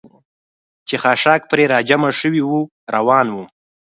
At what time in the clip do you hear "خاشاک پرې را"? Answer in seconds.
1.03-1.79